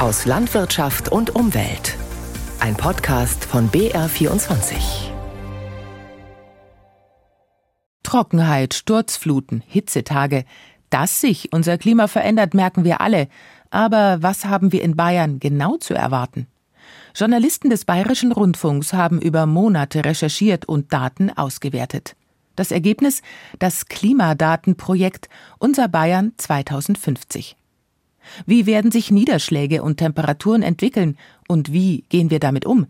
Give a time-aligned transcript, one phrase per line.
[0.00, 1.94] aus Landwirtschaft und Umwelt.
[2.58, 5.10] Ein Podcast von BR24.
[8.02, 10.46] Trockenheit, Sturzfluten, Hitzetage.
[10.88, 13.28] Dass sich unser Klima verändert, merken wir alle.
[13.68, 16.46] Aber was haben wir in Bayern genau zu erwarten?
[17.14, 22.16] Journalisten des Bayerischen Rundfunks haben über Monate recherchiert und Daten ausgewertet.
[22.56, 23.20] Das Ergebnis
[23.58, 27.59] das Klimadatenprojekt Unser Bayern 2050.
[28.46, 31.16] Wie werden sich Niederschläge und Temperaturen entwickeln
[31.48, 32.86] und wie gehen wir damit um?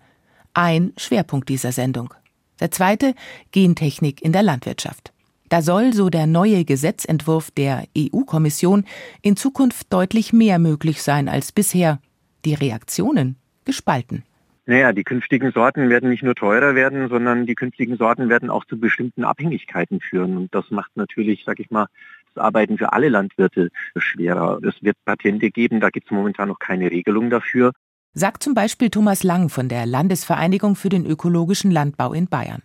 [0.55, 2.15] Ein Schwerpunkt dieser Sendung.
[2.61, 3.15] Der zweite
[3.53, 5.13] Gentechnik in der Landwirtschaft.
[5.49, 8.85] Da soll, so der neue Gesetzentwurf der EU-Kommission,
[9.21, 12.01] in Zukunft deutlich mehr möglich sein als bisher.
[12.45, 14.23] Die Reaktionen gespalten.
[14.67, 18.65] Naja, die künftigen Sorten werden nicht nur teurer werden, sondern die künftigen Sorten werden auch
[18.65, 20.37] zu bestimmten Abhängigkeiten führen.
[20.37, 21.89] Und das macht natürlich, sag ich mal,
[22.37, 24.61] Arbeiten für alle Landwirte schwerer.
[24.63, 27.73] Es wird Patente geben, da gibt es momentan noch keine Regelung dafür.
[28.13, 32.63] Sagt zum Beispiel Thomas Lang von der Landesvereinigung für den ökologischen Landbau in Bayern.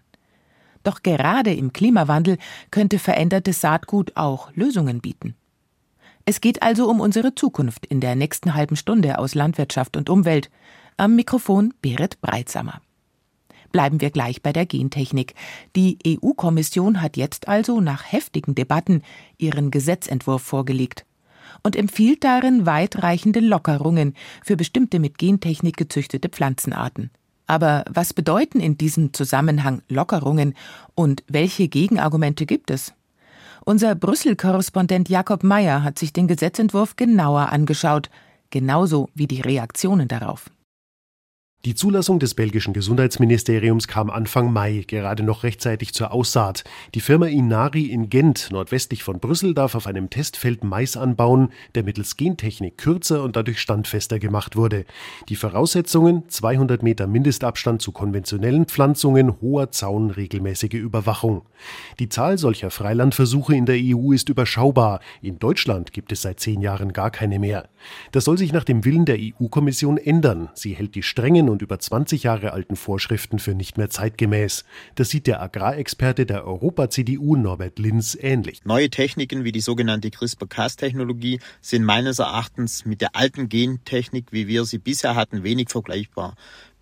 [0.83, 2.37] Doch gerade im Klimawandel
[2.71, 5.35] könnte verändertes Saatgut auch Lösungen bieten.
[6.25, 10.49] Es geht also um unsere Zukunft in der nächsten halben Stunde aus Landwirtschaft und Umwelt.
[10.97, 12.81] Am Mikrofon Berit Breitsamer.
[13.71, 15.33] Bleiben wir gleich bei der Gentechnik.
[15.75, 19.01] Die EU-Kommission hat jetzt also nach heftigen Debatten
[19.37, 21.05] ihren Gesetzentwurf vorgelegt
[21.63, 24.13] und empfiehlt darin weitreichende Lockerungen
[24.43, 27.09] für bestimmte mit Gentechnik gezüchtete Pflanzenarten.
[27.47, 30.55] Aber was bedeuten in diesem Zusammenhang Lockerungen
[30.95, 32.93] und welche Gegenargumente gibt es?
[33.65, 38.09] Unser Brüssel-Korrespondent Jakob Mayer hat sich den Gesetzentwurf genauer angeschaut,
[38.51, 40.49] genauso wie die Reaktionen darauf.
[41.65, 46.63] Die Zulassung des belgischen Gesundheitsministeriums kam Anfang Mai, gerade noch rechtzeitig zur Aussaat.
[46.93, 51.81] Die Firma Inari in Gent, nordwestlich von Brüssel, darf auf einem Testfeld Mais anbauen, der
[51.81, 54.85] mittels Gentechnik kürzer und dadurch standfester gemacht wurde.
[55.27, 61.47] Die Voraussetzungen 200 Meter Mindestabstand zu konventionellen Pflanzungen, hoher Zaun, regelmäßige Überwachung.
[61.97, 64.99] Die Zahl solcher Freilandversuche in der EU ist überschaubar.
[65.23, 67.69] In Deutschland gibt es seit zehn Jahren gar keine mehr.
[68.11, 70.49] Das soll sich nach dem Willen der EU-Kommission ändern.
[70.53, 74.65] Sie hält die strengen und über 20 Jahre alten Vorschriften für nicht mehr zeitgemäß.
[74.95, 78.63] Das sieht der Agrarexperte der Europa-CDU Norbert Linz ähnlich.
[78.65, 84.65] Neue Techniken wie die sogenannte CRISPR-Cas-Technologie sind meines Erachtens mit der alten Gentechnik, wie wir
[84.65, 86.35] sie bisher hatten, wenig vergleichbar.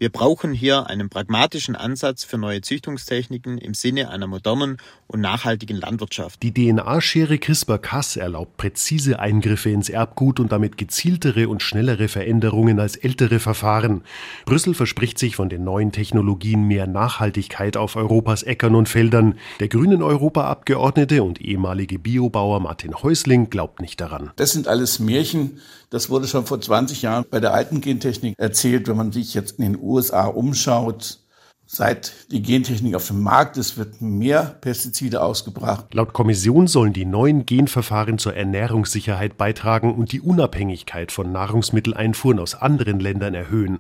[0.03, 4.75] Wir brauchen hier einen pragmatischen Ansatz für neue Züchtungstechniken im Sinne einer modernen
[5.07, 6.43] und nachhaltigen Landwirtschaft.
[6.43, 12.97] Die DNA-Schere CRISPR-Cas erlaubt präzise Eingriffe ins Erbgut und damit gezieltere und schnellere Veränderungen als
[12.97, 14.03] ältere Verfahren.
[14.43, 19.35] Brüssel verspricht sich von den neuen Technologien mehr Nachhaltigkeit auf Europas Äckern und Feldern.
[19.61, 24.31] Der grünen Europaabgeordnete und ehemalige Biobauer Martin Häusling glaubt nicht daran.
[24.35, 25.61] Das sind alles Märchen.
[25.89, 28.87] Das wurde schon vor 20 Jahren bei der alten Gentechnik erzählt.
[28.87, 29.92] Wenn man sich jetzt in den USA
[30.35, 31.19] umschaut,
[31.75, 35.91] Seit die Gentechnik auf dem Markt ist, wird mehr Pestizide ausgebracht.
[35.95, 42.53] Laut Kommission sollen die neuen Genverfahren zur Ernährungssicherheit beitragen und die Unabhängigkeit von Nahrungsmitteleinfuhren aus
[42.53, 43.79] anderen Ländern erhöhen.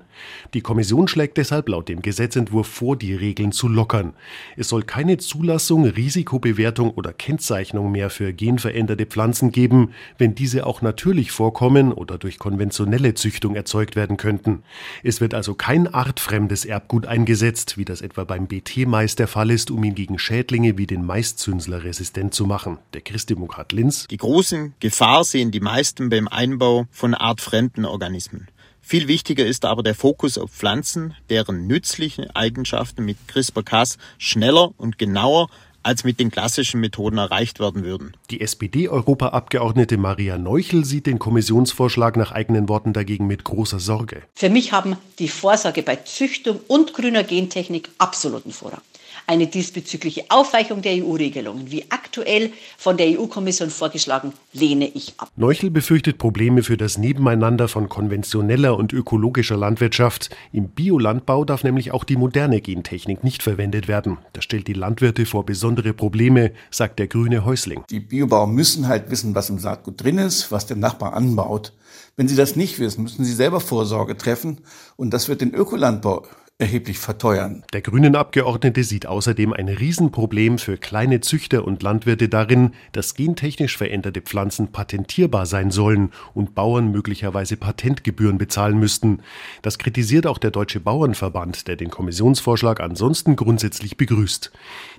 [0.55, 4.13] Die Kommission schlägt deshalb laut dem Gesetzentwurf vor, die Regeln zu lockern.
[4.57, 10.81] Es soll keine Zulassung, Risikobewertung oder Kennzeichnung mehr für genveränderte Pflanzen geben, wenn diese auch
[10.81, 14.63] natürlich vorkommen oder durch konventionelle Züchtung erzeugt werden könnten.
[15.03, 19.71] Es wird also kein artfremdes Erbgut eingesetzt, wie das etwa beim BT-Mais der Fall ist,
[19.71, 22.79] um ihn gegen Schädlinge wie den Maiszünsler resistent zu machen.
[22.93, 24.07] Der Christdemokrat Linz.
[24.07, 28.47] Die große Gefahr sehen die meisten beim Einbau von artfremden Organismen.
[28.85, 34.97] Viel wichtiger ist aber der Fokus auf Pflanzen, deren nützliche Eigenschaften mit CRISPR-Cas schneller und
[34.97, 35.49] genauer
[35.83, 38.17] als mit den klassischen Methoden erreicht werden würden.
[38.31, 44.23] Die SPD-Europaabgeordnete Maria Neuchel sieht den Kommissionsvorschlag nach eigenen Worten dagegen mit großer Sorge.
[44.35, 48.81] Für mich haben die Vorsorge bei Züchtung und grüner Gentechnik absoluten Vorrang.
[49.25, 55.31] Eine diesbezügliche Aufweichung der EU-Regelungen, wie aktuell von der EU-Kommission vorgeschlagen, lehne ich ab.
[55.37, 60.29] Neuchel befürchtet Probleme für das Nebeneinander von konventioneller und ökologischer Landwirtschaft.
[60.51, 64.17] Im Biolandbau darf nämlich auch die moderne Gentechnik nicht verwendet werden.
[64.33, 67.83] Das stellt die Landwirte vor besondere Probleme, sagt der grüne Häusling.
[67.89, 71.71] Die Biobauer müssen halt wissen, was im Saatgut drin ist, was der Nachbar anbaut.
[72.17, 74.59] Wenn sie das nicht wissen, müssen sie selber Vorsorge treffen
[74.97, 76.25] und das wird den Ökolandbau
[76.63, 77.63] erheblich verteuern.
[77.73, 83.77] Der grünen Abgeordnete sieht außerdem ein Riesenproblem für kleine Züchter und Landwirte darin, dass gentechnisch
[83.77, 89.19] veränderte Pflanzen patentierbar sein sollen und Bauern möglicherweise Patentgebühren bezahlen müssten.
[89.61, 94.51] Das kritisiert auch der Deutsche Bauernverband, der den Kommissionsvorschlag ansonsten grundsätzlich begrüßt.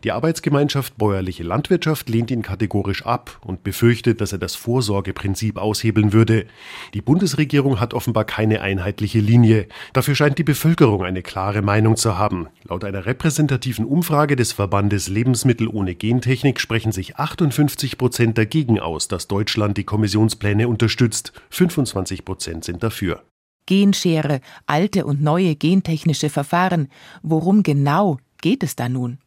[0.05, 6.13] Die Arbeitsgemeinschaft Bäuerliche Landwirtschaft lehnt ihn kategorisch ab und befürchtet, dass er das Vorsorgeprinzip aushebeln
[6.13, 6.47] würde.
[6.93, 9.67] Die Bundesregierung hat offenbar keine einheitliche Linie.
[9.95, 12.49] Dafür scheint die Bevölkerung eine klare klare Meinung zu haben.
[12.65, 19.07] Laut einer repräsentativen Umfrage des Verbandes Lebensmittel ohne Gentechnik sprechen sich 58 Prozent dagegen aus,
[19.07, 21.33] dass Deutschland die Kommissionspläne unterstützt.
[21.51, 23.23] 25 Prozent sind dafür.
[23.67, 26.89] Genschere, alte und neue gentechnische Verfahren.
[27.23, 29.19] Worum genau geht es da nun?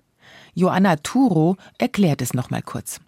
[0.54, 3.00] Joanna Turo erklärt es nochmal kurz.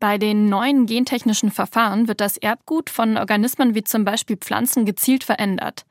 [0.00, 5.24] Bei den neuen gentechnischen Verfahren wird das Erbgut von Organismen wie zum Beispiel Pflanzen gezielt
[5.24, 5.84] verändert.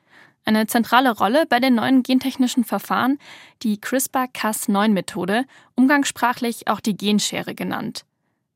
[0.43, 3.19] Eine zentrale Rolle bei den neuen gentechnischen Verfahren
[3.61, 5.45] die CRISPR-Cas9-Methode,
[5.75, 8.05] umgangssprachlich auch die Genschere genannt.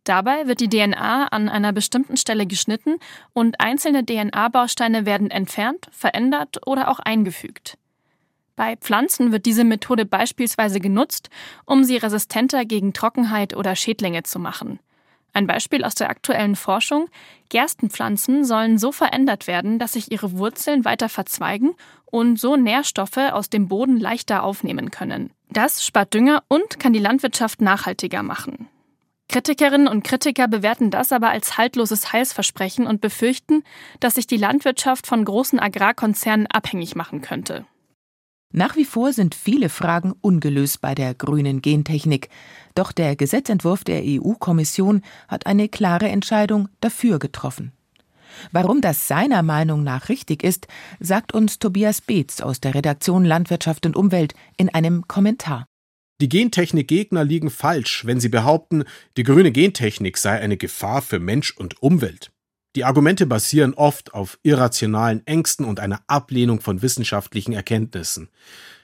[0.03, 2.97] Dabei wird die DNA an einer bestimmten Stelle geschnitten
[3.33, 7.77] und einzelne DNA-Bausteine werden entfernt, verändert oder auch eingefügt.
[8.55, 11.29] Bei Pflanzen wird diese Methode beispielsweise genutzt,
[11.65, 14.79] um sie resistenter gegen Trockenheit oder Schädlinge zu machen.
[15.35, 17.09] Ein Beispiel aus der aktuellen Forschung.
[17.49, 23.49] Gerstenpflanzen sollen so verändert werden, dass sich ihre Wurzeln weiter verzweigen und so Nährstoffe aus
[23.49, 25.31] dem Boden leichter aufnehmen können.
[25.49, 28.69] Das spart Dünger und kann die Landwirtschaft nachhaltiger machen.
[29.27, 33.65] Kritikerinnen und Kritiker bewerten das aber als haltloses Heilsversprechen und befürchten,
[33.99, 37.65] dass sich die Landwirtschaft von großen Agrarkonzernen abhängig machen könnte.
[38.51, 42.29] Nach wie vor sind viele Fragen ungelöst bei der grünen Gentechnik.
[42.73, 47.73] Doch der Gesetzentwurf der EU-Kommission hat eine klare Entscheidung dafür getroffen.
[48.51, 50.67] Warum das seiner Meinung nach richtig ist,
[50.99, 55.65] sagt uns Tobias Beetz aus der Redaktion Landwirtschaft und Umwelt in einem Kommentar.
[56.21, 58.85] Die Gentechnik-Gegner liegen falsch, wenn sie behaupten,
[59.17, 62.31] die grüne Gentechnik sei eine Gefahr für Mensch und Umwelt.
[62.75, 68.29] Die Argumente basieren oft auf irrationalen Ängsten und einer Ablehnung von wissenschaftlichen Erkenntnissen.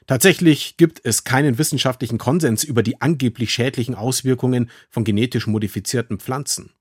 [0.07, 6.71] Tatsächlich gibt es keinen wissenschaftlichen Konsens über die angeblich schädlichen Auswirkungen von genetisch modifizierten Pflanzen.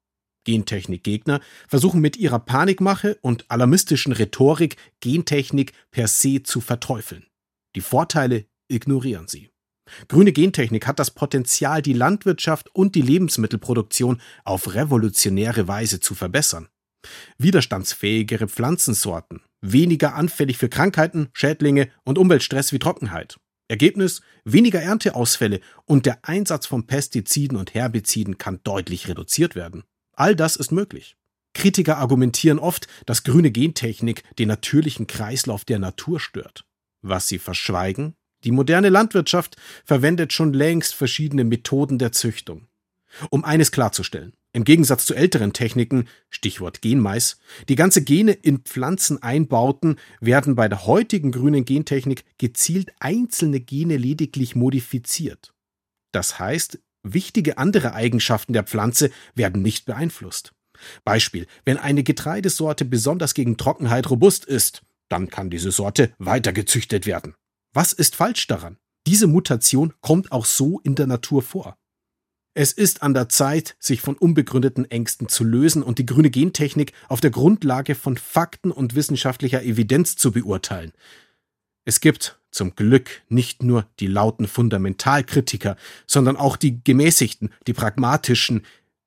[0.45, 7.27] Gentechnik-Gegner versuchen mit ihrer Panikmache und alarmistischen Rhetorik Gentechnik per se zu verteufeln.
[7.75, 9.51] Die Vorteile ignorieren sie.
[10.07, 16.69] Grüne Gentechnik hat das Potenzial, die Landwirtschaft und die Lebensmittelproduktion auf revolutionäre Weise zu verbessern.
[17.39, 23.39] Widerstandsfähigere Pflanzensorten, weniger anfällig für Krankheiten, Schädlinge und Umweltstress wie Trockenheit.
[23.69, 29.85] Ergebnis weniger Ernteausfälle und der Einsatz von Pestiziden und Herbiziden kann deutlich reduziert werden.
[30.17, 31.17] All das ist möglich.
[31.55, 36.65] Kritiker argumentieren oft, dass grüne Gentechnik den natürlichen Kreislauf der Natur stört.
[37.03, 38.15] Was sie verschweigen?
[38.45, 42.67] Die moderne Landwirtschaft verwendet schon längst verschiedene Methoden der Züchtung.
[43.31, 47.39] Um eines klarzustellen, im Gegensatz zu älteren Techniken, Stichwort Genmais,
[47.69, 53.97] die ganze Gene in Pflanzen einbauten, werden bei der heutigen grünen Gentechnik gezielt einzelne Gene
[53.97, 55.53] lediglich modifiziert.
[56.13, 60.53] Das heißt, wichtige andere Eigenschaften der Pflanze werden nicht beeinflusst.
[61.05, 67.07] Beispiel, wenn eine Getreidesorte besonders gegen Trockenheit robust ist, dann kann diese Sorte weiter gezüchtet
[67.07, 67.35] werden.
[67.73, 68.79] Was ist falsch daran?
[69.07, 71.77] Diese Mutation kommt auch so in der Natur vor.
[72.53, 76.93] Es ist an der Zeit, sich von unbegründeten Ängsten zu lösen und die grüne Gentechnik
[77.09, 80.93] auf der Grundlage von Fakten und wissenschaftlicher Evidenz zu beurteilen.
[81.85, 85.77] Es gibt zum Glück nicht nur die lauten Fundamentalkritiker,
[86.07, 88.67] sondern auch die gemäßigten, die pragmatischen,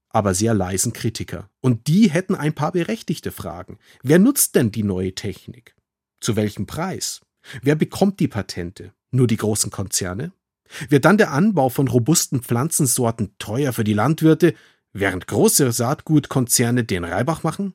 [0.10, 1.50] aber sehr leisen Kritiker.
[1.60, 3.78] Und die hätten ein paar berechtigte Fragen.
[4.04, 5.76] Wer nutzt denn die neue Technik?
[6.22, 7.22] Zu welchem Preis?
[7.62, 8.94] Wer bekommt die Patente?
[9.12, 10.32] Nur die großen Konzerne?
[10.90, 14.54] Wird dann der Anbau von robusten Pflanzensorten teuer für die Landwirte,
[14.92, 17.74] während große Saatgutkonzerne den Reibach machen?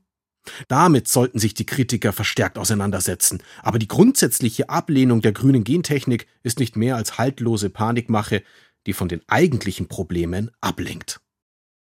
[0.69, 6.59] Damit sollten sich die Kritiker verstärkt auseinandersetzen, aber die grundsätzliche Ablehnung der grünen Gentechnik ist
[6.59, 8.43] nicht mehr als haltlose Panikmache,
[8.87, 11.21] die von den eigentlichen Problemen ablenkt.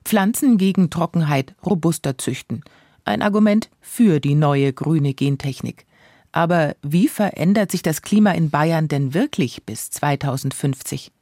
[0.05, 2.63] Pflanzen gegen Trockenheit robuster züchten.
[3.05, 5.87] Ein Argument für die neue grüne Gentechnik.
[6.33, 11.13] Aber wie verändert sich das Klima in Bayern denn wirklich bis 2050?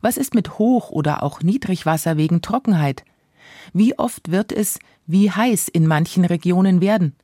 [0.00, 3.04] Was ist mit Hoch- oder auch Niedrigwasser wegen Trockenheit?
[3.72, 7.16] Wie oft wird es wie heiß in manchen Regionen werden?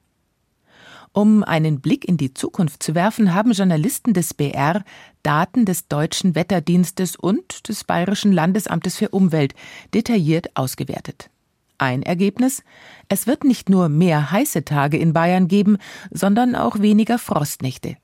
[1.13, 4.85] Um einen Blick in die Zukunft zu werfen, haben Journalisten des BR
[5.25, 9.55] Daten des Deutschen Wetterdienstes und des Bayerischen Landesamtes für Umwelt
[9.93, 11.31] detailliert ausgewertet.
[11.81, 12.63] Ein Ergebnis?
[13.09, 15.79] Es wird nicht nur mehr heiße Tage in Bayern geben,
[16.11, 17.97] sondern auch weniger Frostnächte.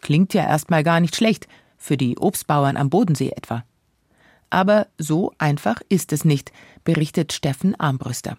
[0.00, 3.64] Klingt ja erstmal gar nicht schlecht, für die Obstbauern am Bodensee etwa.
[4.48, 6.52] Aber so einfach ist es nicht,
[6.84, 8.36] berichtet Steffen Armbrüster.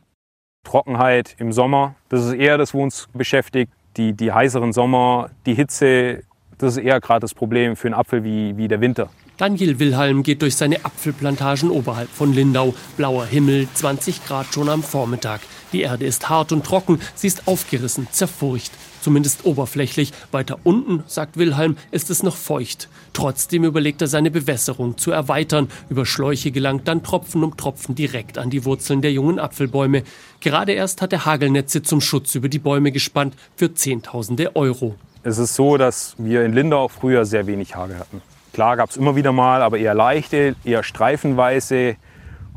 [0.63, 3.73] Trockenheit im Sommer, das ist eher das, was uns beschäftigt.
[3.97, 6.23] Die, die heißeren Sommer, die Hitze,
[6.57, 9.09] das ist eher gerade das Problem für einen Apfel wie, wie der Winter.
[9.41, 12.75] Daniel Wilhelm geht durch seine Apfelplantagen oberhalb von Lindau.
[12.95, 15.41] Blauer Himmel, 20 Grad schon am Vormittag.
[15.73, 18.71] Die Erde ist hart und trocken, sie ist aufgerissen, zerfurcht.
[19.01, 20.13] Zumindest oberflächlich.
[20.31, 22.87] Weiter unten, sagt Wilhelm, ist es noch feucht.
[23.13, 25.69] Trotzdem überlegt er seine Bewässerung zu erweitern.
[25.89, 30.03] Über Schläuche gelangt dann Tropfen um Tropfen direkt an die Wurzeln der jungen Apfelbäume.
[30.39, 34.97] Gerade erst hat er Hagelnetze zum Schutz über die Bäume gespannt für Zehntausende Euro.
[35.23, 38.21] Es ist so, dass wir in Lindau früher sehr wenig Hagel hatten.
[38.53, 41.95] Klar gab es immer wieder mal, aber eher leichte, eher streifenweise.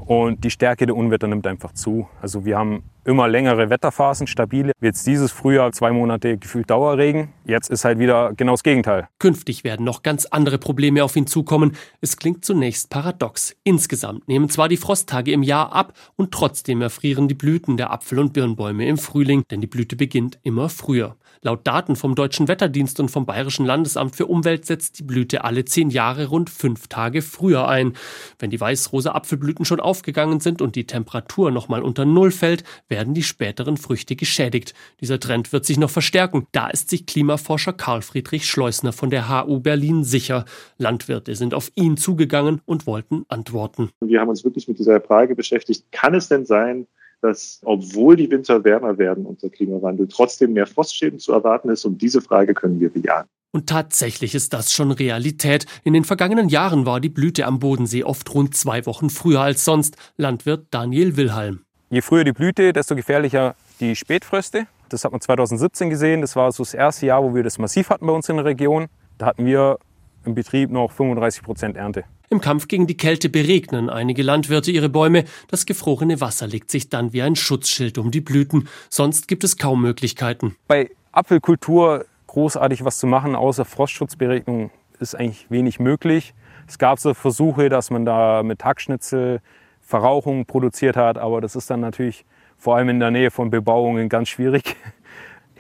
[0.07, 2.09] Und die Stärke der Unwetter nimmt einfach zu.
[2.21, 4.73] Also wir haben immer längere Wetterphasen, stabile.
[4.81, 7.33] Jetzt dieses Frühjahr zwei Monate gefühlt Dauerregen.
[7.45, 9.09] Jetzt ist halt wieder genau das Gegenteil.
[9.19, 11.77] Künftig werden noch ganz andere Probleme auf ihn zukommen.
[12.01, 13.57] Es klingt zunächst paradox.
[13.65, 18.19] Insgesamt nehmen zwar die Frosttage im Jahr ab und trotzdem erfrieren die Blüten der Apfel-
[18.19, 21.17] und Birnbäume im Frühling, denn die Blüte beginnt immer früher.
[21.47, 25.67] Laut Daten vom Deutschen Wetterdienst und vom Bayerischen Landesamt für Umwelt setzt die Blüte alle
[25.67, 27.93] zehn Jahre rund fünf Tage früher ein.
[28.39, 33.13] Wenn die weiß-rosa Apfelblüten schon aufgegangen sind und die Temperatur nochmal unter Null fällt, werden
[33.13, 34.73] die späteren Früchte geschädigt.
[35.03, 36.47] Dieser Trend wird sich noch verstärken.
[36.53, 40.47] Da ist sich Klimaforscher Karl Friedrich Schleusner von der HU Berlin sicher.
[40.79, 43.91] Landwirte sind auf ihn zugegangen und wollten Antworten.
[44.01, 45.93] Wir haben uns wirklich mit dieser Frage beschäftigt.
[45.93, 46.87] Kann es denn sein,
[47.25, 51.87] dass obwohl die Winter wärmer werden unter Klimawandel, trotzdem mehr Frostschäden zu erwarten ist.
[51.87, 53.25] Und diese Frage können wir bejahen.
[53.51, 55.65] Und tatsächlich ist das schon Realität.
[55.85, 59.65] In den vergangenen Jahren war die Blüte am Bodensee oft rund zwei Wochen früher als
[59.65, 59.97] sonst.
[60.19, 61.61] Landwirt Daniel Wilhelm.
[61.89, 64.67] Je früher die Blüte, desto gefährlicher die Spätfröste.
[64.91, 66.21] Das hat man 2017 gesehen.
[66.21, 68.45] Das war so das erste Jahr, wo wir das massiv hatten bei uns in der
[68.45, 68.89] Region.
[69.17, 69.79] Da hatten wir
[70.27, 72.05] im Betrieb noch 35 Prozent Ernte.
[72.31, 75.25] Im Kampf gegen die Kälte beregnen einige Landwirte ihre Bäume.
[75.49, 78.69] Das gefrorene Wasser legt sich dann wie ein Schutzschild um die Blüten.
[78.89, 80.57] Sonst gibt es kaum Möglichkeiten.
[80.67, 86.35] Bei Apfelkultur großartig was zu machen, außer Frostschutzberegnung, ist eigentlich wenig möglich.
[86.67, 89.41] Es gab so Versuche, dass man da mit Hackschnitzel
[89.83, 92.25] Verrauchung produziert hat, aber das ist dann natürlich
[92.57, 94.77] vor allem in der Nähe von Bebauungen ganz schwierig.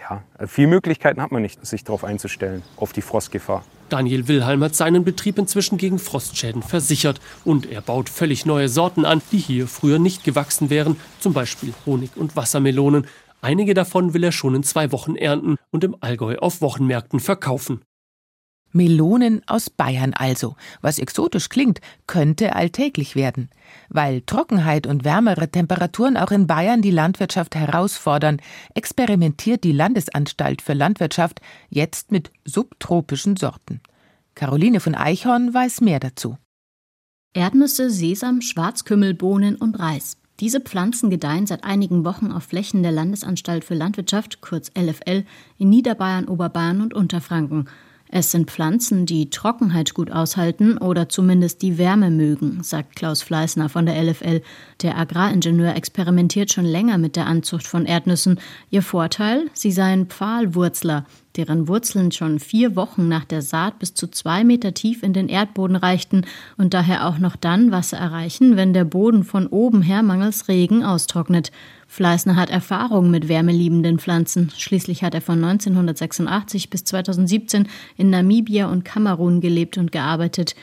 [0.07, 3.65] Ja, viele Möglichkeiten hat man nicht, sich darauf einzustellen, auf die Frostgefahr.
[3.89, 9.05] Daniel Wilhelm hat seinen Betrieb inzwischen gegen Frostschäden versichert und er baut völlig neue Sorten
[9.05, 13.07] an, die hier früher nicht gewachsen wären, zum Beispiel Honig- und Wassermelonen.
[13.41, 17.83] Einige davon will er schon in zwei Wochen ernten und im Allgäu auf Wochenmärkten verkaufen.
[18.75, 20.57] Melonen aus Bayern also.
[20.83, 23.49] Was exotisch klingt, könnte alltäglich werden.
[23.89, 28.41] Weil Trockenheit und wärmere Temperaturen auch in Bayern die Landwirtschaft herausfordern,
[28.75, 31.41] experimentiert die Landesanstalt für Landwirtschaft
[31.71, 33.81] jetzt mit subtropischen Sorten.
[34.35, 36.37] Caroline von Eichhorn weiß mehr dazu.
[37.33, 40.19] Erdnüsse, Sesam, Schwarzkümmelbohnen und Reis.
[40.41, 45.25] Diese Pflanzen gedeihen seit einigen Wochen auf Flächen der Landesanstalt für Landwirtschaft, kurz LFL,
[45.59, 47.69] in Niederbayern, Oberbayern und Unterfranken.
[48.17, 53.69] Es sind Pflanzen, die Trockenheit gut aushalten oder zumindest die Wärme mögen, sagt Klaus Fleißner
[53.69, 54.41] von der LFL.
[54.83, 58.39] Der Agraringenieur experimentiert schon länger mit der Anzucht von Erdnüssen.
[58.71, 59.51] Ihr Vorteil?
[59.53, 61.07] Sie seien Pfahlwurzler,
[61.37, 65.29] deren Wurzeln schon vier Wochen nach der Saat bis zu zwei Meter tief in den
[65.29, 66.23] Erdboden reichten
[66.57, 70.85] und daher auch noch dann Wasser erreichen, wenn der Boden von oben her mangels Regen
[70.85, 71.51] austrocknet.
[71.89, 74.51] Fleißner hat Erfahrung mit wärmeliebenden Pflanzen.
[74.57, 80.55] Schließlich hat er von 1986 bis 2017 in Namibia und Kamerun gelebt und gearbeitet.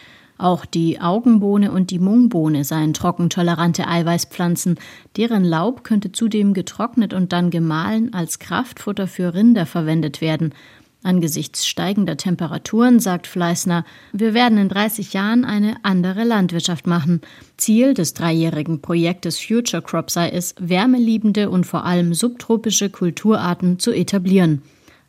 [0.41, 4.79] Auch die Augenbohne und die Mungbohne seien trockentolerante Eiweißpflanzen.
[5.15, 10.55] Deren Laub könnte zudem getrocknet und dann gemahlen als Kraftfutter für Rinder verwendet werden.
[11.03, 17.21] Angesichts steigender Temperaturen, sagt Fleißner, wir werden in 30 Jahren eine andere Landwirtschaft machen.
[17.57, 23.91] Ziel des dreijährigen Projektes Future Crop sei es, wärmeliebende und vor allem subtropische Kulturarten zu
[23.91, 24.63] etablieren.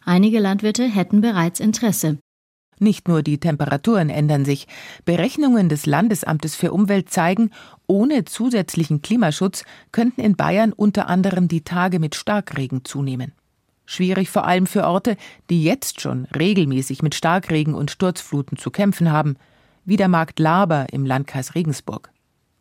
[0.05, 2.19] Einige Landwirte hätten bereits Interesse.
[2.79, 4.67] Nicht nur die Temperaturen ändern sich.
[5.05, 7.51] Berechnungen des Landesamtes für Umwelt zeigen,
[7.87, 13.33] ohne zusätzlichen Klimaschutz könnten in Bayern unter anderem die Tage mit Starkregen zunehmen.
[13.85, 15.17] Schwierig vor allem für Orte,
[15.51, 19.37] die jetzt schon regelmäßig mit Starkregen und Sturzfluten zu kämpfen haben,
[19.85, 22.11] wie der Markt Laber im Landkreis Regensburg.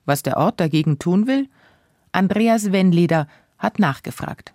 [0.05, 1.47] Was der Ort dagegen tun will?
[2.11, 3.27] Andreas Wenleder
[3.57, 4.53] hat nachgefragt.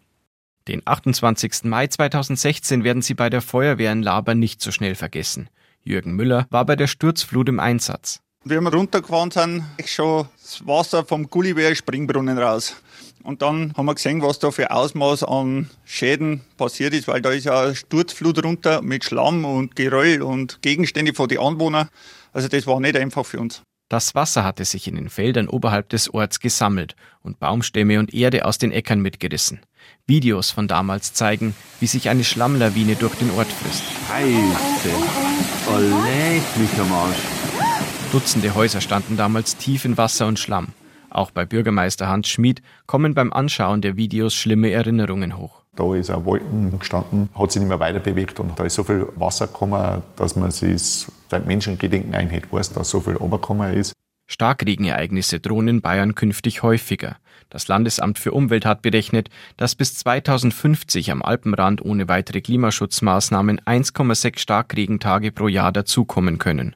[0.68, 1.64] Den 28.
[1.64, 5.48] Mai 2016 werden Sie bei der Feuerwehr in Laber nicht so schnell vergessen.
[5.84, 8.20] Jürgen Müller war bei der Sturzflut im Einsatz.
[8.44, 12.76] Wie wir runtergefahren sind, schon das Wasser vom Gulliwehr Springbrunnen raus.
[13.22, 17.30] Und dann haben wir gesehen, was da für Ausmaß an Schäden passiert ist, weil da
[17.30, 21.88] ist ja Sturzflut runter mit Schlamm und Geröll und Gegenstände von den Anwohnern.
[22.32, 23.62] Also das war nicht einfach für uns.
[23.88, 28.44] Das Wasser hatte sich in den Feldern oberhalb des Orts gesammelt und Baumstämme und Erde
[28.44, 29.60] aus den Äckern mitgerissen.
[30.08, 33.84] Videos von damals zeigen, wie sich eine Schlammlawine durch den Ort frisst.
[34.08, 34.90] Scheiße,
[35.68, 37.16] oh, mich am Arsch.
[38.10, 40.68] Dutzende Häuser standen damals tief in Wasser und Schlamm.
[41.08, 45.62] Auch bei Bürgermeister Hans Schmid kommen beim Anschauen der Videos schlimme Erinnerungen hoch.
[45.76, 48.84] Da ist ein Wolken gestanden, hat sich nicht mehr weiter bewegt und da ist so
[48.84, 53.92] viel Wasser gekommen, dass man sich seit Menschengedenken eigentlich weiß, dass so viel runtergekommen ist.
[54.28, 57.16] Starkregenereignisse drohen in Bayern künftig häufiger.
[57.48, 64.38] Das Landesamt für Umwelt hat berechnet, dass bis 2050 am Alpenrand ohne weitere Klimaschutzmaßnahmen 1,6
[64.38, 66.74] Starkregentage pro Jahr dazukommen können.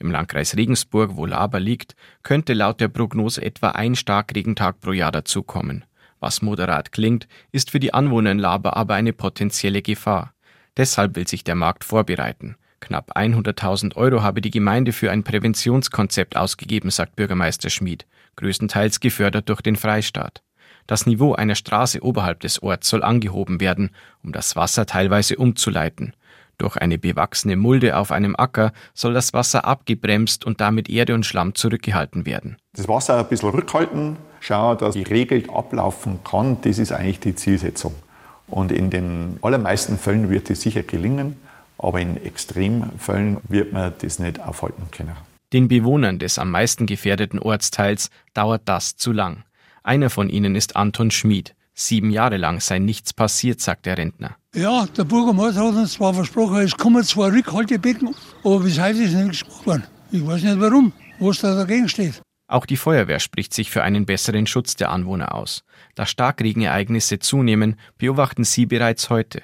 [0.00, 5.12] Im Landkreis Regensburg, wo Laber liegt, könnte laut der Prognose etwa ein Starkregentag pro Jahr
[5.12, 5.84] dazukommen.
[6.20, 10.34] Was moderat klingt, ist für die Anwohner in Laber aber eine potenzielle Gefahr.
[10.76, 12.56] Deshalb will sich der Markt vorbereiten.
[12.80, 18.06] Knapp 100.000 Euro habe die Gemeinde für ein Präventionskonzept ausgegeben, sagt Bürgermeister Schmid,
[18.36, 20.42] größtenteils gefördert durch den Freistaat.
[20.86, 23.90] Das Niveau einer Straße oberhalb des Orts soll angehoben werden,
[24.22, 26.14] um das Wasser teilweise umzuleiten.
[26.56, 31.26] Durch eine bewachsene Mulde auf einem Acker soll das Wasser abgebremst und damit Erde und
[31.26, 32.56] Schlamm zurückgehalten werden.
[32.74, 37.94] Das Wasser ein bisschen rückhalten, schauen, dass geregelt ablaufen kann, das ist eigentlich die Zielsetzung.
[38.46, 41.36] Und in den allermeisten Fällen wird es sicher gelingen,
[41.76, 45.16] aber in Extremfällen wird man das nicht aufhalten können.
[45.52, 49.44] Den Bewohnern des am meisten gefährdeten Ortsteils dauert das zu lang.
[49.82, 51.54] Einer von ihnen ist Anton Schmid.
[51.74, 54.36] Sieben Jahre lang sei nichts passiert, sagt der Rentner.
[54.54, 59.14] Ja, der Bürgermeister hat uns zwar versprochen, es kommen zwar Rückhaltebecken, aber bis heute ist
[59.14, 59.84] nichts gemacht worden.
[60.10, 62.20] Ich weiß nicht warum, was da dagegen steht.
[62.48, 65.64] Auch die Feuerwehr spricht sich für einen besseren Schutz der Anwohner aus.
[65.94, 69.42] Da Starkregenereignisse zunehmen, beobachten sie bereits heute.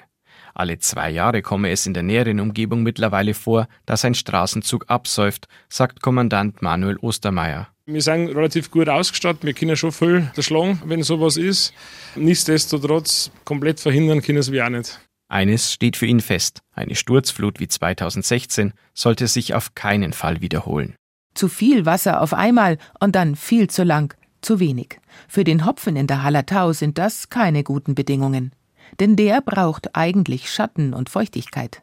[0.55, 5.47] Alle zwei Jahre komme es in der näheren Umgebung mittlerweile vor, dass ein Straßenzug absäuft,
[5.69, 7.67] sagt Kommandant Manuel Ostermeier.
[7.85, 11.73] Wir sind relativ gut ausgestattet, wir können schon viel erschlagen, wenn sowas ist.
[12.15, 14.99] Nichtsdestotrotz, komplett verhindern können wir auch nicht.
[15.27, 20.95] Eines steht für ihn fest, eine Sturzflut wie 2016 sollte sich auf keinen Fall wiederholen.
[21.35, 24.99] Zu viel Wasser auf einmal und dann viel zu lang, zu wenig.
[25.27, 28.51] Für den Hopfen in der Hallertau sind das keine guten Bedingungen.
[28.99, 31.81] Denn der braucht eigentlich Schatten und Feuchtigkeit.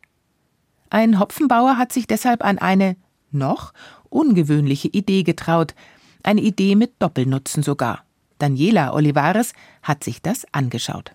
[0.90, 2.96] Ein Hopfenbauer hat sich deshalb an eine
[3.30, 3.72] noch
[4.08, 5.74] ungewöhnliche Idee getraut,
[6.22, 8.04] eine Idee mit Doppelnutzen sogar.
[8.38, 11.12] Daniela Olivares hat sich das angeschaut.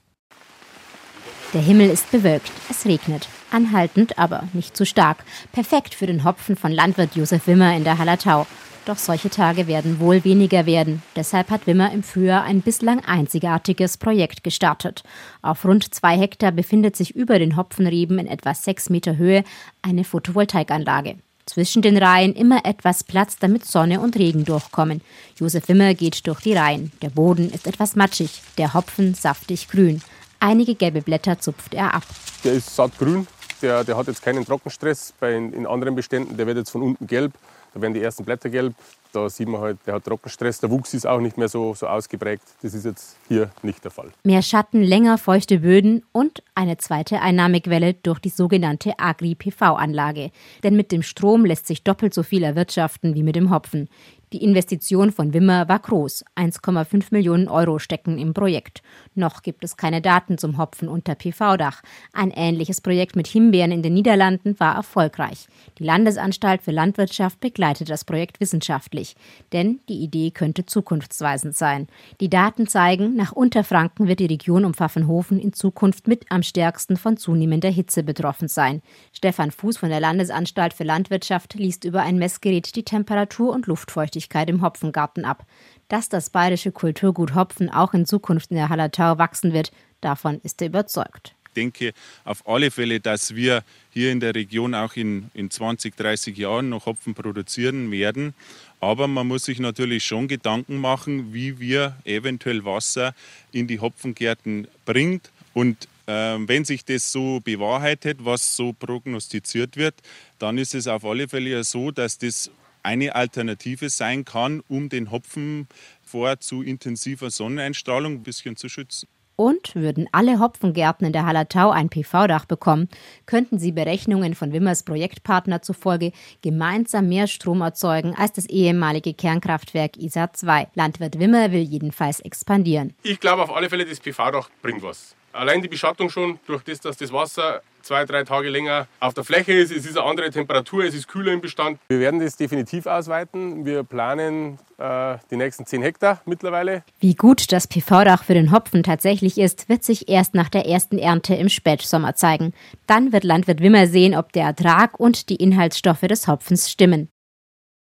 [1.53, 3.27] Der Himmel ist bewölkt, es regnet.
[3.51, 5.23] Anhaltend, aber nicht zu stark.
[5.51, 8.45] Perfekt für den Hopfen von Landwirt Josef Wimmer in der Hallertau.
[8.87, 11.01] Doch solche Tage werden wohl weniger werden.
[11.17, 15.03] Deshalb hat Wimmer im Frühjahr ein bislang einzigartiges Projekt gestartet.
[15.41, 19.43] Auf rund zwei Hektar befindet sich über den Hopfenreben in etwa sechs Meter Höhe
[19.81, 21.17] eine Photovoltaikanlage.
[21.45, 25.01] Zwischen den Reihen immer etwas Platz, damit Sonne und Regen durchkommen.
[25.37, 26.93] Josef Wimmer geht durch die Reihen.
[27.01, 30.01] Der Boden ist etwas matschig, der Hopfen saftig grün.
[30.39, 32.03] Einige gelbe Blätter zupft er ab.
[32.43, 33.27] Der ist sattgrün,
[33.61, 35.13] der, der hat jetzt keinen Trockenstress.
[35.19, 37.33] Bei, in anderen Beständen, der wird jetzt von unten gelb.
[37.73, 38.73] Da werden die ersten Blätter gelb.
[39.13, 40.59] Da sieht man halt, der hat Trockenstress.
[40.59, 42.43] Der Wuchs ist auch nicht mehr so, so ausgeprägt.
[42.61, 44.11] Das ist jetzt hier nicht der Fall.
[44.23, 50.31] Mehr Schatten, länger feuchte Böden und eine zweite Einnahmequelle durch die sogenannte Agri-PV-Anlage.
[50.63, 53.89] Denn mit dem Strom lässt sich doppelt so viel erwirtschaften wie mit dem Hopfen.
[54.33, 56.25] Die Investition von Wimmer war groß.
[56.35, 58.81] 1,5 Millionen Euro stecken im Projekt.
[59.15, 61.81] Noch gibt es keine Daten zum Hopfen unter PV-Dach.
[62.11, 65.47] Ein ähnliches Projekt mit Himbeeren in den Niederlanden war erfolgreich.
[65.79, 69.15] Die Landesanstalt für Landwirtschaft begleitet das Projekt wissenschaftlich.
[69.53, 71.87] Denn die Idee könnte zukunftsweisend sein.
[72.19, 76.97] Die Daten zeigen, nach Unterfranken wird die Region um Pfaffenhofen in Zukunft mit am stärksten
[76.97, 78.81] von zunehmender Hitze betroffen sein.
[79.13, 84.49] Stefan Fuß von der Landesanstalt für Landwirtschaft liest über ein Messgerät die Temperatur und Luftfeuchtigkeit
[84.49, 85.45] im Hopfengarten ab.
[85.87, 90.61] Dass das bayerische Kulturgut Hopfen auch in Zukunft in der Hallertau wachsen wird, davon ist
[90.61, 91.36] er überzeugt.
[91.57, 91.93] Ich denke
[92.23, 96.69] auf alle Fälle, dass wir hier in der Region auch in, in 20, 30 Jahren
[96.69, 98.35] noch Hopfen produzieren werden.
[98.79, 103.15] Aber man muss sich natürlich schon Gedanken machen, wie wir eventuell Wasser
[103.51, 105.31] in die Hopfengärten bringt.
[105.55, 109.95] Und äh, wenn sich das so bewahrheitet, was so prognostiziert wird,
[110.37, 112.51] dann ist es auf alle Fälle so, dass das
[112.83, 115.67] eine Alternative sein kann, um den Hopfen
[116.03, 119.07] vor zu intensiver Sonneneinstrahlung ein bisschen zu schützen.
[119.37, 122.89] Und würden alle Hopfengärten in der Hallertau ein PV-Dach bekommen,
[123.27, 129.95] könnten sie Berechnungen von Wimmers Projektpartner zufolge gemeinsam mehr Strom erzeugen als das ehemalige Kernkraftwerk
[129.97, 130.69] ISA 2.
[130.73, 132.95] Landwirt Wimmer will jedenfalls expandieren.
[133.03, 135.15] Ich glaube auf alle Fälle, das PV-Dach bringt was.
[135.33, 139.23] Allein die Beschattung schon, durch das, dass das Wasser zwei, drei Tage länger auf der
[139.23, 139.71] Fläche ist.
[139.71, 141.79] Es ist eine andere Temperatur, es ist kühler im Bestand.
[141.87, 143.65] Wir werden das definitiv ausweiten.
[143.65, 146.83] Wir planen äh, die nächsten 10 Hektar mittlerweile.
[146.99, 150.97] Wie gut das PV-Dach für den Hopfen tatsächlich ist, wird sich erst nach der ersten
[150.97, 152.53] Ernte im Spätsommer zeigen.
[152.87, 157.09] Dann wird Landwirt Wimmer sehen, ob der Ertrag und die Inhaltsstoffe des Hopfens stimmen.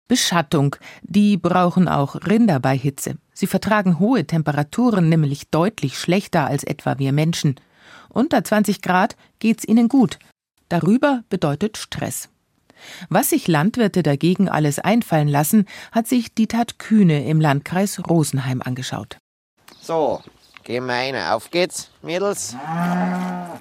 [0.07, 0.77] Beschattung.
[1.01, 3.17] Die brauchen auch Rinder bei Hitze.
[3.33, 7.55] Sie vertragen hohe Temperaturen nämlich deutlich schlechter als etwa wir Menschen.
[8.09, 10.19] Unter 20 Grad geht's ihnen gut.
[10.69, 12.29] Darüber bedeutet Stress.
[13.09, 19.19] Was sich Landwirte dagegen alles einfallen lassen, hat sich Dietat Kühne im Landkreis Rosenheim angeschaut.
[19.81, 20.21] So,
[20.65, 21.17] gehen wir rein.
[21.17, 22.57] Auf geht's, Mädels.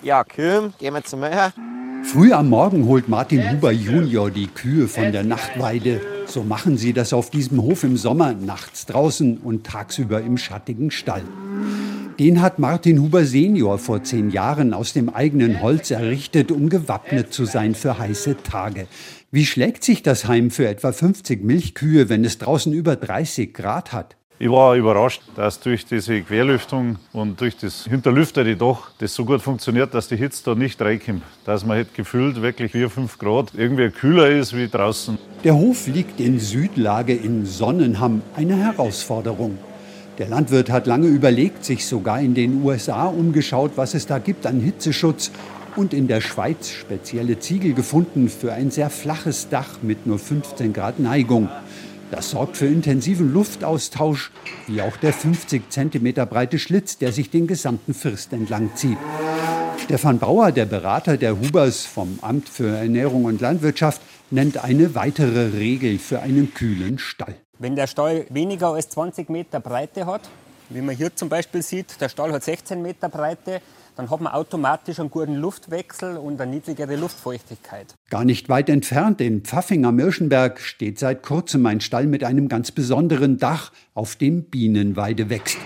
[0.01, 1.53] Ja, Kühen, gehen wir zum Möher.
[2.03, 6.01] Früh am Morgen holt Martin Huber Junior die Kühe von der Nachtweide.
[6.27, 10.91] So machen sie das auf diesem Hof im Sommer, nachts draußen und tagsüber im schattigen
[10.91, 11.23] Stall.
[12.19, 17.33] Den hat Martin Huber Senior vor zehn Jahren aus dem eigenen Holz errichtet, um gewappnet
[17.33, 18.87] zu sein für heiße Tage.
[19.31, 23.93] Wie schlägt sich das Heim für etwa 50 Milchkühe, wenn es draußen über 30 Grad
[23.93, 24.15] hat?
[24.37, 29.41] Ich war überrascht, dass durch diese Querlüftung und durch das hinterlüftete Dach das so gut
[29.41, 31.23] funktioniert, dass die Hitze da nicht reinkommt.
[31.45, 35.17] Dass man halt gefühlt wirklich 4, 5 Grad irgendwie kühler ist wie draußen.
[35.43, 39.57] Der Hof liegt in Südlage in Sonnenham, eine Herausforderung.
[40.19, 44.45] Der Landwirt hat lange überlegt, sich sogar in den USA umgeschaut, was es da gibt
[44.45, 45.31] an Hitzeschutz
[45.75, 50.71] und in der Schweiz spezielle Ziegel gefunden für ein sehr flaches Dach mit nur 15
[50.71, 51.49] Grad Neigung.
[52.11, 54.31] Das sorgt für intensiven Luftaustausch,
[54.67, 58.99] wie auch der 50 cm breite Schlitz, der sich den gesamten First entlang zieht.
[59.83, 63.99] Stefan Bauer, der Berater der Hubers vom Amt für Ernährung und Landwirtschaft,
[64.33, 67.35] nennt eine weitere Regel für einen kühlen Stall.
[67.59, 70.21] Wenn der Stall weniger als 20 Meter Breite hat,
[70.69, 73.61] wie man hier zum Beispiel sieht, der Stall hat 16 Meter Breite,
[73.95, 77.93] dann hat man automatisch einen guten Luftwechsel und eine niedrigere Luftfeuchtigkeit.
[78.09, 82.47] Gar nicht weit entfernt, in Pfaffing am Irschenberg, steht seit kurzem ein Stall mit einem
[82.47, 85.59] ganz besonderen Dach, auf dem Bienenweide wächst.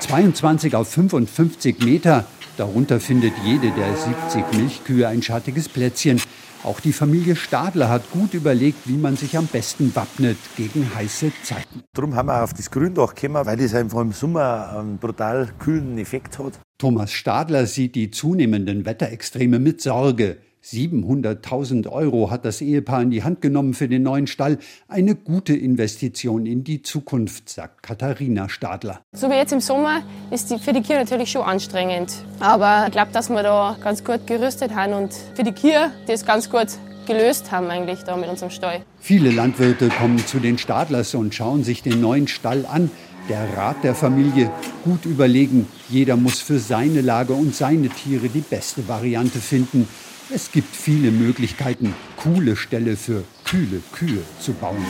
[0.00, 2.26] 22 auf 55 Meter,
[2.58, 6.20] darunter findet jede der 70 Milchkühe ein schattiges Plätzchen.
[6.64, 11.30] Auch die Familie Stadler hat gut überlegt, wie man sich am besten wappnet gegen heiße
[11.42, 11.82] Zeiten.
[11.92, 15.98] Darum haben wir auf das Gründach gekommen, weil das einfach im Sommer einen brutal kühlen
[15.98, 16.58] Effekt hat.
[16.78, 20.38] Thomas Stadler sieht die zunehmenden Wetterextreme mit Sorge.
[20.64, 24.58] 700.000 Euro hat das Ehepaar in die Hand genommen für den neuen Stall.
[24.88, 29.00] Eine gute Investition in die Zukunft, sagt Katharina Stadler.
[29.12, 32.12] So wie jetzt im Sommer ist die für die Kühe natürlich schon anstrengend.
[32.40, 36.24] Aber ich glaube, dass wir da ganz gut gerüstet haben und für die Kühe das
[36.24, 36.68] ganz gut
[37.06, 38.82] gelöst haben eigentlich da mit unserem Stall.
[39.00, 42.90] Viele Landwirte kommen zu den Stadlers und schauen sich den neuen Stall an.
[43.28, 44.50] Der Rat der Familie
[44.84, 49.88] gut überlegen, jeder muss für seine Lage und seine Tiere die beste Variante finden.
[50.30, 54.82] Es gibt viele Möglichkeiten, coole Ställe für kühle Kühe zu bauen.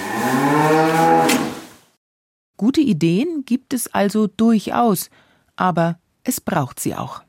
[2.56, 5.10] Gute Ideen gibt es also durchaus,
[5.56, 7.23] aber es braucht sie auch.